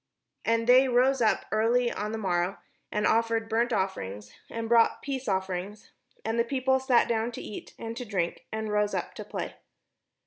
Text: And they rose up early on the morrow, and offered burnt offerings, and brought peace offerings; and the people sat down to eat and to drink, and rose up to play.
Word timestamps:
And 0.43 0.65
they 0.65 0.87
rose 0.87 1.21
up 1.21 1.45
early 1.51 1.91
on 1.91 2.11
the 2.11 2.17
morrow, 2.17 2.57
and 2.91 3.05
offered 3.05 3.47
burnt 3.47 3.71
offerings, 3.71 4.33
and 4.49 4.67
brought 4.67 5.03
peace 5.03 5.27
offerings; 5.27 5.91
and 6.25 6.39
the 6.39 6.43
people 6.43 6.79
sat 6.79 7.07
down 7.07 7.31
to 7.33 7.41
eat 7.43 7.75
and 7.77 7.95
to 7.97 8.03
drink, 8.03 8.47
and 8.51 8.71
rose 8.71 8.95
up 8.95 9.13
to 9.13 9.23
play. 9.23 9.57